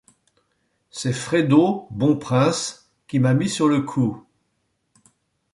[0.89, 4.25] C’est Frédo, bon prince, qui m’a mis sur le coup.